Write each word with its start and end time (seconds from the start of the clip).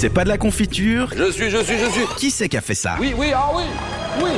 C'est 0.00 0.10
pas 0.10 0.22
de 0.22 0.28
la 0.28 0.38
confiture 0.38 1.10
Je 1.16 1.32
suis, 1.32 1.50
je 1.50 1.56
suis, 1.56 1.76
je 1.76 1.90
suis. 1.90 2.06
Qui 2.16 2.30
c'est 2.30 2.48
qui 2.48 2.56
a 2.56 2.60
fait 2.60 2.76
ça? 2.76 2.94
Oui, 3.00 3.14
oui, 3.18 3.32
ah 3.34 3.50
oui, 3.52 3.64
oui. 4.22 4.30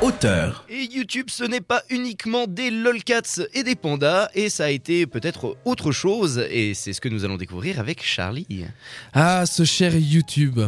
Auteur. 0.00 0.64
Et 0.68 0.84
YouTube, 0.84 1.26
ce 1.28 1.42
n'est 1.42 1.60
pas 1.60 1.82
uniquement 1.90 2.46
des 2.46 2.70
lolcats 2.70 3.40
et 3.52 3.64
des 3.64 3.74
pandas, 3.74 4.28
et 4.32 4.48
ça 4.48 4.66
a 4.66 4.70
été 4.70 5.06
peut-être 5.06 5.56
autre 5.64 5.90
chose, 5.90 6.46
et 6.50 6.72
c'est 6.74 6.92
ce 6.92 7.00
que 7.00 7.08
nous 7.08 7.24
allons 7.24 7.36
découvrir 7.36 7.80
avec 7.80 8.04
Charlie. 8.04 8.46
Ah, 9.12 9.44
ce 9.44 9.64
cher 9.64 9.96
YouTube. 9.96 10.60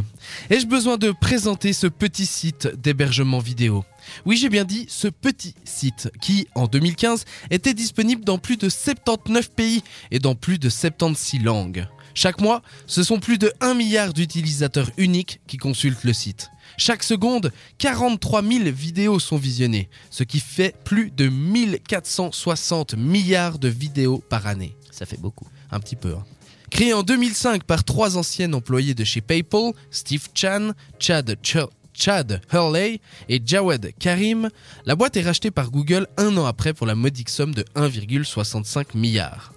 Ai-je 0.50 0.66
besoin 0.66 0.96
de 0.96 1.12
présenter 1.12 1.72
ce 1.72 1.86
petit 1.86 2.26
site 2.26 2.66
d'hébergement 2.82 3.38
vidéo? 3.38 3.84
Oui, 4.26 4.36
j'ai 4.36 4.48
bien 4.48 4.64
dit 4.64 4.86
ce 4.88 5.06
petit 5.06 5.54
site 5.64 6.10
qui, 6.20 6.48
en 6.56 6.66
2015, 6.66 7.24
était 7.50 7.74
disponible 7.74 8.24
dans 8.24 8.38
plus 8.38 8.56
de 8.56 8.68
79 8.68 9.52
pays 9.52 9.84
et 10.10 10.18
dans 10.18 10.34
plus 10.34 10.58
de 10.58 10.68
76 10.68 11.44
langues. 11.44 11.86
Chaque 12.14 12.40
mois, 12.40 12.62
ce 12.88 13.04
sont 13.04 13.20
plus 13.20 13.38
de 13.38 13.52
1 13.60 13.74
milliard 13.74 14.12
d'utilisateurs 14.12 14.90
uniques 14.96 15.40
qui 15.46 15.56
consultent 15.56 16.02
le 16.02 16.12
site. 16.12 16.50
Chaque 16.76 17.02
seconde, 17.02 17.52
43 17.78 18.42
000 18.42 18.64
vidéos 18.70 19.18
sont 19.18 19.36
visionnées, 19.36 19.88
ce 20.10 20.22
qui 20.24 20.40
fait 20.40 20.74
plus 20.84 21.10
de 21.10 21.28
1460 21.28 22.94
milliards 22.94 23.58
de 23.58 23.68
vidéos 23.68 24.22
par 24.28 24.46
année. 24.46 24.76
Ça 24.90 25.06
fait 25.06 25.20
beaucoup. 25.20 25.46
Un 25.70 25.80
petit 25.80 25.96
peu. 25.96 26.14
hein. 26.14 26.24
Créé 26.70 26.92
en 26.94 27.02
2005 27.02 27.64
par 27.64 27.84
trois 27.84 28.16
anciens 28.16 28.52
employés 28.52 28.94
de 28.94 29.04
chez 29.04 29.20
PayPal, 29.20 29.72
Steve 29.90 30.28
Chan, 30.34 30.70
Chad, 30.98 31.36
Ch- 31.42 31.66
Chad 31.92 32.40
Hurley 32.52 33.00
et 33.28 33.42
Jawed 33.44 33.92
Karim, 33.98 34.48
la 34.86 34.94
boîte 34.94 35.16
est 35.16 35.22
rachetée 35.22 35.50
par 35.50 35.70
Google 35.70 36.06
un 36.16 36.36
an 36.38 36.46
après 36.46 36.72
pour 36.72 36.86
la 36.86 36.94
modique 36.94 37.28
somme 37.28 37.54
de 37.54 37.64
1,65 37.74 38.96
milliard. 38.96 39.52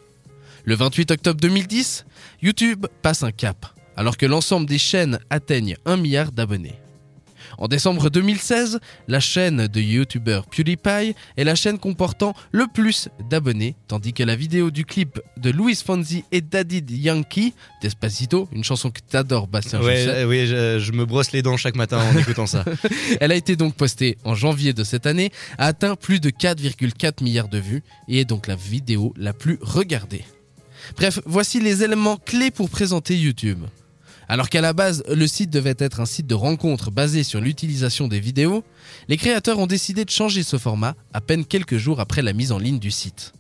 Le 0.66 0.76
28 0.76 1.12
octobre 1.12 1.40
2010, 1.40 2.06
YouTube 2.42 2.86
passe 3.02 3.22
un 3.24 3.32
cap, 3.32 3.66
alors 3.96 4.18
que 4.18 4.26
l'ensemble 4.26 4.66
des 4.66 4.80
chaînes 4.80 5.20
atteignent 5.30 5.78
1 5.86 5.98
milliard 5.98 6.32
d'abonnés. 6.32 6.80
En 7.58 7.68
décembre 7.68 8.10
2016, 8.10 8.80
la 9.08 9.20
chaîne 9.20 9.68
de 9.68 9.82
youtubeur 9.82 10.46
PewDiePie 10.48 11.16
est 11.38 11.44
la 11.44 11.56
chaîne 11.56 11.78
comportant 11.78 12.34
le 12.52 12.66
plus 12.74 13.10
d'abonnés, 13.30 13.76
tandis 13.88 14.14
que 14.14 14.24
la 14.24 14.36
vidéo 14.36 14.72
du 14.72 14.86
clip 14.86 15.20
de 15.38 15.50
Louis 15.50 15.76
Fonzi 15.76 16.24
et 16.32 16.42
Daddy 16.42 16.84
Yankee, 16.90 17.54
Despacito, 17.82 18.48
une 18.52 18.64
chanson 18.64 18.90
que 18.92 19.00
t'adores 19.02 19.48
Bastien, 19.48 19.82
Ouais, 19.82 20.06
euh, 20.08 20.26
oui, 20.26 20.48
je, 20.48 20.80
je 20.80 20.92
me 20.92 21.06
brosse 21.06 21.32
les 21.32 21.42
dents 21.42 21.58
chaque 21.58 21.76
matin 21.76 22.00
en 22.00 22.18
écoutant 22.18 22.48
ça. 22.48 22.66
elle 23.20 23.32
a 23.32 23.36
été 23.36 23.56
donc 23.56 23.76
postée 23.76 24.18
en 24.24 24.36
janvier 24.36 24.74
de 24.74 24.84
cette 24.84 25.06
année, 25.06 25.32
a 25.58 25.68
atteint 25.68 25.96
plus 25.96 26.20
de 26.20 26.30
4,4 26.30 27.24
milliards 27.24 27.50
de 27.50 27.60
vues 27.60 27.84
et 28.08 28.22
est 28.22 28.26
donc 28.26 28.48
la 28.48 28.56
vidéo 28.56 29.14
la 29.18 29.34
plus 29.34 29.60
regardée. 29.62 30.24
Bref, 30.98 31.20
voici 31.26 31.60
les 31.60 31.84
éléments 31.84 32.18
clés 32.18 32.52
pour 32.52 32.70
présenter 32.70 33.16
YouTube. 33.18 33.64
Alors 34.34 34.50
qu'à 34.50 34.62
la 34.62 34.74
base, 34.74 35.04
le 35.08 35.28
site 35.28 35.52
devait 35.52 35.76
être 35.78 36.00
un 36.00 36.08
site 36.08 36.26
de 36.26 36.34
rencontre 36.34 36.90
basé 36.90 37.22
sur 37.22 37.40
l'utilisation 37.40 38.08
des 38.08 38.20
vidéos, 38.20 38.64
les 39.08 39.16
créateurs 39.16 39.60
ont 39.60 39.68
décidé 39.68 40.06
de 40.06 40.10
changer 40.10 40.42
ce 40.42 40.58
format 40.58 40.96
à 41.14 41.22
peine 41.22 41.46
quelques 41.46 41.78
jours 41.78 42.00
après 42.00 42.24
la 42.24 42.34
mise 42.34 42.52
en 42.52 42.58
ligne 42.58 42.80
du 42.80 42.90
site. 42.90 43.34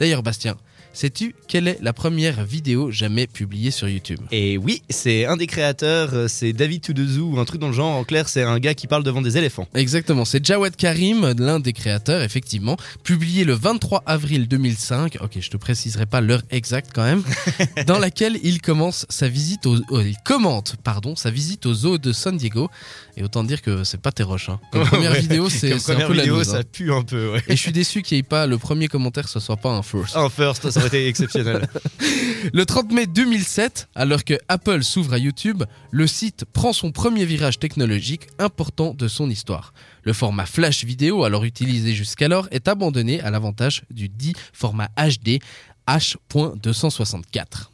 D'ailleurs, 0.00 0.24
Bastien, 0.24 0.56
sais-tu 0.92 1.34
quelle 1.48 1.68
est 1.68 1.78
la 1.80 1.92
première 1.92 2.44
vidéo 2.44 2.90
jamais 2.90 3.26
publiée 3.26 3.70
sur 3.70 3.88
YouTube? 3.88 4.20
Et 4.30 4.58
oui, 4.58 4.82
c'est 4.88 5.26
un 5.26 5.36
des 5.36 5.46
créateurs, 5.46 6.10
euh, 6.14 6.28
c'est 6.28 6.52
David 6.52 6.82
to 6.82 6.92
the 6.92 7.06
Zoo, 7.06 7.30
ou 7.32 7.40
un 7.40 7.44
truc 7.44 7.60
dans 7.60 7.68
le 7.68 7.72
genre. 7.72 7.96
En 7.96 8.04
clair, 8.04 8.28
c'est 8.28 8.42
un 8.42 8.58
gars 8.58 8.74
qui 8.74 8.86
parle 8.86 9.02
devant 9.02 9.22
des 9.22 9.36
éléphants. 9.36 9.68
Exactement, 9.74 10.24
c'est 10.24 10.44
Jawed 10.44 10.76
Karim, 10.76 11.34
l'un 11.38 11.60
des 11.60 11.72
créateurs, 11.72 12.22
effectivement, 12.22 12.76
publié 13.04 13.44
le 13.44 13.54
23 13.54 14.02
avril 14.06 14.48
2005, 14.48 15.18
ok 15.20 15.38
je 15.40 15.50
te 15.50 15.56
préciserai 15.56 16.06
pas 16.06 16.20
l'heure 16.20 16.42
exacte 16.50 16.90
quand 16.94 17.04
même, 17.04 17.22
dans 17.86 17.98
laquelle 17.98 18.38
il 18.42 18.60
commence 18.60 19.06
sa 19.08 19.28
visite 19.28 19.66
au, 19.66 19.76
oh, 19.90 20.00
il 20.00 20.16
commente, 20.24 20.76
pardon, 20.82 21.16
sa 21.16 21.30
visite 21.30 21.66
au 21.66 21.74
zoo 21.74 21.98
de 21.98 22.12
San 22.12 22.36
Diego, 22.36 22.70
et 23.16 23.22
autant 23.22 23.44
dire 23.44 23.62
que 23.62 23.84
c'est 23.84 24.00
pas 24.00 24.12
tes 24.12 24.22
roches, 24.22 24.48
hein. 24.48 24.60
Comme 24.72 24.84
première 24.86 25.10
Ouais, 25.10 25.20
vidéo, 25.20 25.48
c'est 25.48 25.72
un 25.72 26.06
peu 26.06 26.14
la 26.14 26.22
vidéo, 26.22 26.38
loose, 26.38 26.48
ça 26.48 26.58
hein. 26.58 26.62
pue 26.70 26.92
un 26.92 27.02
peu, 27.02 27.32
ouais. 27.32 27.42
Et 27.48 27.56
je 27.56 27.60
suis 27.60 27.72
déçu 27.72 28.02
qu'il 28.02 28.16
n'y 28.16 28.20
ait 28.20 28.22
pas 28.22 28.46
le 28.46 28.58
premier 28.58 28.88
commentaire, 28.88 29.28
ce 29.28 29.40
soit 29.40 29.56
pas 29.56 29.70
un 29.70 29.82
first. 29.82 30.16
Un 30.16 30.28
first, 30.28 30.70
ça 30.70 30.79
Le 32.52 32.64
30 32.64 32.92
mai 32.92 33.06
2007, 33.06 33.88
alors 33.94 34.24
que 34.24 34.34
Apple 34.48 34.82
s'ouvre 34.82 35.12
à 35.12 35.18
YouTube, 35.18 35.64
le 35.90 36.06
site 36.06 36.44
prend 36.44 36.72
son 36.72 36.90
premier 36.90 37.24
virage 37.24 37.58
technologique 37.58 38.28
important 38.38 38.94
de 38.94 39.08
son 39.08 39.28
histoire. 39.28 39.74
Le 40.04 40.12
format 40.12 40.46
flash 40.46 40.84
vidéo, 40.84 41.24
alors 41.24 41.44
utilisé 41.44 41.92
jusqu'alors, 41.92 42.48
est 42.50 42.68
abandonné 42.68 43.20
à 43.20 43.30
l'avantage 43.30 43.82
du 43.90 44.08
dit 44.08 44.34
format 44.52 44.88
HD 44.96 45.40
H.264. 45.86 47.70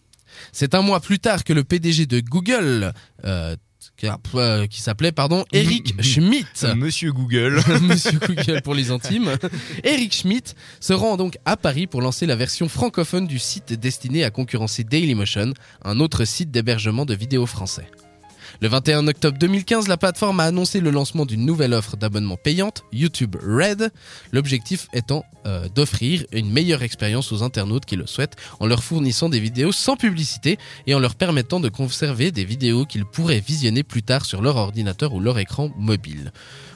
C'est 0.52 0.74
un 0.74 0.82
mois 0.82 1.00
plus 1.00 1.18
tard 1.18 1.44
que 1.44 1.52
le 1.52 1.64
PDG 1.64 2.06
de 2.06 2.20
Google, 2.20 2.92
euh, 3.24 3.56
qui, 3.96 4.06
euh, 4.34 4.66
qui 4.66 4.80
s'appelait 4.80 5.12
pardon 5.12 5.44
Eric 5.52 6.00
Schmidt, 6.02 6.46
Monsieur 6.76 7.12
Google. 7.12 7.60
Monsieur 7.82 8.18
Google 8.18 8.62
pour 8.62 8.74
les 8.74 8.90
intimes. 8.90 9.36
Eric 9.84 10.14
Schmidt 10.14 10.54
se 10.80 10.92
rend 10.92 11.16
donc 11.16 11.38
à 11.44 11.56
Paris 11.56 11.86
pour 11.86 12.02
lancer 12.02 12.26
la 12.26 12.36
version 12.36 12.68
francophone 12.68 13.26
du 13.26 13.38
site 13.38 13.72
destiné 13.72 14.24
à 14.24 14.30
concurrencer 14.30 14.84
Dailymotion, 14.84 15.52
un 15.84 16.00
autre 16.00 16.24
site 16.24 16.50
d'hébergement 16.50 17.04
de 17.04 17.14
vidéos 17.14 17.46
français. 17.46 17.88
Le 18.62 18.68
21 18.68 19.06
octobre 19.06 19.36
2015, 19.38 19.86
la 19.86 19.98
plateforme 19.98 20.40
a 20.40 20.44
annoncé 20.44 20.80
le 20.80 20.90
lancement 20.90 21.26
d'une 21.26 21.44
nouvelle 21.44 21.74
offre 21.74 21.96
d'abonnement 21.96 22.38
payante, 22.38 22.84
YouTube 22.90 23.36
Red, 23.36 23.90
l'objectif 24.32 24.88
étant 24.94 25.24
euh, 25.46 25.68
d'offrir 25.68 26.24
une 26.32 26.50
meilleure 26.50 26.82
expérience 26.82 27.32
aux 27.32 27.42
internautes 27.42 27.84
qui 27.84 27.96
le 27.96 28.06
souhaitent 28.06 28.36
en 28.58 28.66
leur 28.66 28.82
fournissant 28.82 29.28
des 29.28 29.40
vidéos 29.40 29.72
sans 29.72 29.96
publicité 29.96 30.58
et 30.86 30.94
en 30.94 30.98
leur 30.98 31.16
permettant 31.16 31.60
de 31.60 31.68
conserver 31.68 32.30
des 32.32 32.46
vidéos 32.46 32.86
qu'ils 32.86 33.04
pourraient 33.04 33.40
visionner 33.46 33.82
plus 33.82 34.02
tard 34.02 34.24
sur 34.24 34.40
leur 34.40 34.56
ordinateur 34.56 35.12
ou 35.12 35.20
leur 35.20 35.38
écran 35.38 35.70
mobile. 35.76 36.32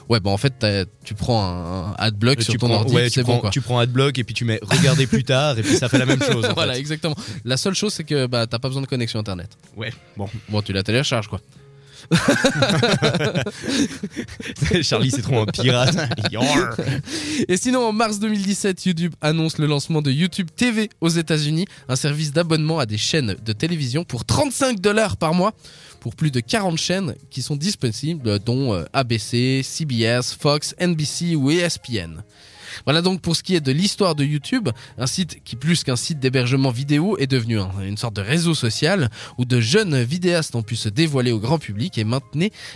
Ouais, 0.07 0.19
bah 0.19 0.29
en 0.29 0.37
fait, 0.37 0.65
tu 1.03 1.15
prends 1.15 1.43
un, 1.43 1.93
adblock 1.97 2.41
sur 2.41 2.53
tu 2.53 2.59
ton 2.59 2.67
prends, 2.67 2.77
ordi, 2.77 2.93
ouais, 2.93 3.09
c'est 3.09 3.23
bon 3.23 3.39
quoi. 3.39 3.49
tu 3.49 3.61
prends 3.61 3.79
AdBlock 3.79 4.19
et 4.19 4.23
puis 4.23 4.35
tu 4.35 4.45
mets 4.45 4.59
regarder 4.61 5.07
plus 5.07 5.23
tard 5.23 5.57
et 5.57 5.63
puis 5.63 5.77
ça 5.77 5.89
fait 5.89 5.97
la 5.97 6.05
même 6.05 6.21
chose. 6.21 6.45
en 6.45 6.53
voilà, 6.53 6.73
fait. 6.73 6.79
exactement. 6.79 7.15
La 7.45 7.55
seule 7.57 7.75
chose, 7.75 7.93
c'est 7.93 8.03
que 8.03 8.27
bah, 8.27 8.45
t'as 8.45 8.59
pas 8.59 8.67
besoin 8.67 8.81
de 8.81 8.87
connexion 8.87 9.19
internet. 9.19 9.57
Ouais, 9.77 9.93
bon. 10.17 10.27
Bon, 10.49 10.61
tu 10.61 10.73
la 10.73 10.83
télécharges 10.83 11.27
quoi. 11.27 11.39
Charlie, 14.81 15.11
c'est 15.11 15.21
trop 15.21 15.39
un 15.39 15.45
pirate. 15.45 15.95
Et 17.47 17.57
sinon, 17.57 17.85
en 17.85 17.93
mars 17.93 18.19
2017, 18.19 18.85
YouTube 18.85 19.13
annonce 19.21 19.57
le 19.57 19.67
lancement 19.67 20.01
de 20.01 20.11
YouTube 20.11 20.47
TV 20.55 20.89
aux 21.01 21.09
États-Unis, 21.09 21.65
un 21.87 21.95
service 21.95 22.31
d'abonnement 22.31 22.79
à 22.79 22.85
des 22.85 22.97
chaînes 22.97 23.35
de 23.43 23.53
télévision 23.53 24.03
pour 24.03 24.25
35 24.25 24.79
dollars 24.79 25.17
par 25.17 25.33
mois 25.33 25.53
pour 25.99 26.15
plus 26.15 26.31
de 26.31 26.39
40 26.39 26.77
chaînes 26.77 27.15
qui 27.29 27.41
sont 27.41 27.55
disponibles, 27.55 28.39
dont 28.39 28.73
euh, 28.73 28.85
ABC, 28.91 29.61
CBS, 29.63 30.35
Fox, 30.37 30.75
NBC 30.79 31.35
ou 31.35 31.51
ESPN. 31.51 32.23
Voilà 32.85 33.01
donc 33.01 33.21
pour 33.21 33.35
ce 33.35 33.43
qui 33.43 33.55
est 33.55 33.61
de 33.61 33.71
l'histoire 33.71 34.15
de 34.15 34.23
YouTube, 34.23 34.69
un 34.97 35.07
site 35.07 35.43
qui 35.43 35.55
plus 35.55 35.83
qu'un 35.83 35.95
site 35.95 36.19
d'hébergement 36.19 36.71
vidéo 36.71 37.17
est 37.17 37.27
devenu 37.27 37.59
un- 37.59 37.71
une 37.85 37.97
sorte 37.97 38.15
de 38.15 38.21
réseau 38.21 38.53
social 38.53 39.09
où 39.37 39.45
de 39.45 39.59
jeunes 39.59 40.01
vidéastes 40.03 40.55
ont 40.55 40.63
pu 40.63 40.75
se 40.75 40.89
dévoiler 40.89 41.31
au 41.31 41.39
grand 41.39 41.59
public 41.59 41.97
et, 41.97 42.05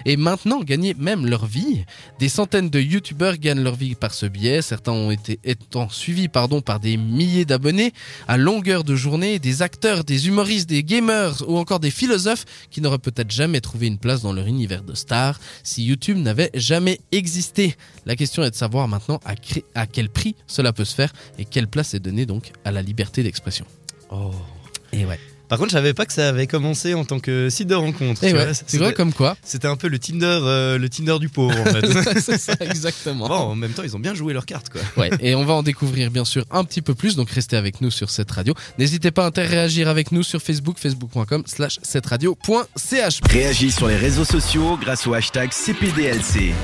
et 0.05 0.17
maintenant 0.17 0.61
gagner 0.61 0.93
même 0.93 1.25
leur 1.25 1.45
vie. 1.45 1.83
Des 2.19 2.29
centaines 2.29 2.69
de 2.69 2.79
youtubeurs 2.79 3.37
gagnent 3.37 3.63
leur 3.63 3.75
vie 3.75 3.95
par 3.95 4.13
ce 4.13 4.25
biais, 4.25 4.61
certains 4.61 4.91
ont 4.91 5.11
été 5.11 5.39
étant 5.43 5.89
suivis 5.89 6.27
pardon, 6.27 6.61
par 6.61 6.79
des 6.79 6.97
milliers 6.97 7.45
d'abonnés 7.45 7.93
à 8.27 8.37
longueur 8.37 8.83
de 8.83 8.95
journée, 8.95 9.39
des 9.39 9.61
acteurs, 9.61 10.03
des 10.03 10.27
humoristes, 10.27 10.69
des 10.69 10.83
gamers 10.83 11.43
ou 11.47 11.57
encore 11.57 11.79
des 11.79 11.91
philosophes 11.91 12.45
qui 12.71 12.81
n'auraient 12.81 12.97
peut-être 12.99 13.31
jamais 13.31 13.61
trouvé 13.61 13.87
une 13.87 13.97
place 13.97 14.21
dans 14.21 14.33
leur 14.33 14.47
univers 14.47 14.83
de 14.83 14.93
stars 14.95 15.39
si 15.63 15.83
YouTube 15.85 16.17
n'avait 16.17 16.51
jamais 16.53 16.99
existé. 17.11 17.75
La 18.05 18.15
question 18.15 18.43
est 18.43 18.51
de 18.51 18.55
savoir 18.55 18.87
maintenant 18.87 19.19
à, 19.25 19.35
cré- 19.35 19.65
à 19.85 19.87
quel 19.87 20.09
prix 20.09 20.35
cela 20.47 20.73
peut 20.73 20.85
se 20.85 20.95
faire 20.95 21.13
et 21.37 21.45
quelle 21.45 21.67
place 21.67 21.93
est 21.93 21.99
donnée 21.99 22.25
donc 22.25 22.51
à 22.65 22.71
la 22.71 22.81
liberté 22.81 23.21
d'expression. 23.21 23.65
Oh. 24.09 24.31
Et 24.91 25.05
ouais. 25.05 25.19
Par 25.47 25.59
contre, 25.59 25.69
je 25.69 25.75
savais 25.75 25.93
pas 25.93 26.07
que 26.07 26.13
ça 26.13 26.29
avait 26.29 26.47
commencé 26.47 26.95
en 26.95 27.05
tant 27.05 27.19
que 27.19 27.51
site 27.51 27.67
de 27.67 27.75
rencontre. 27.75 28.23
Et 28.23 28.31
tu 28.31 28.35
ouais, 28.35 28.45
vois. 28.45 28.53
c'est 28.55 28.77
vrai 28.79 28.93
comme 28.93 29.13
quoi. 29.13 29.37
C'était 29.43 29.67
un 29.67 29.75
peu 29.75 29.87
le 29.87 29.99
Tinder, 29.99 30.39
euh, 30.41 30.79
le 30.79 30.89
Tinder 30.89 31.19
du 31.19 31.29
pauvre 31.29 31.55
en 31.59 31.65
fait. 31.65 32.19
c'est 32.19 32.39
ça 32.39 32.55
exactement. 32.61 33.27
bon, 33.27 33.35
en 33.35 33.55
même 33.55 33.71
temps, 33.73 33.83
ils 33.83 33.95
ont 33.95 33.99
bien 33.99 34.15
joué 34.15 34.33
leurs 34.33 34.47
cartes 34.47 34.69
quoi. 34.69 34.81
Ouais, 34.97 35.11
et 35.19 35.35
on 35.35 35.45
va 35.45 35.53
en 35.53 35.61
découvrir 35.61 36.09
bien 36.09 36.25
sûr 36.25 36.45
un 36.49 36.63
petit 36.63 36.81
peu 36.81 36.95
plus, 36.95 37.15
donc 37.15 37.29
restez 37.29 37.57
avec 37.57 37.79
nous 37.79 37.91
sur 37.91 38.09
cette 38.09 38.31
radio. 38.31 38.55
N'hésitez 38.79 39.11
pas 39.11 39.25
à 39.25 39.27
interagir 39.27 39.87
avec 39.87 40.11
nous 40.11 40.23
sur 40.23 40.41
Facebook, 40.41 40.79
facebook.com 40.79 41.43
slash 41.45 41.77
cette 41.83 42.07
radio.ch. 42.07 43.19
Réagis 43.29 43.71
sur 43.71 43.87
les 43.87 43.97
réseaux 43.97 44.25
sociaux 44.25 44.79
grâce 44.81 45.05
au 45.05 45.13
hashtag 45.13 45.51
CPDLC. 45.51 46.55